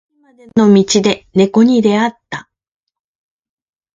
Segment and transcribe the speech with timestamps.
[0.09, 2.49] 駅までの道で猫に出会った。